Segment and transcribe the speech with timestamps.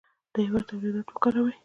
[0.33, 1.55] د هېواد تولیدات وکاروئ.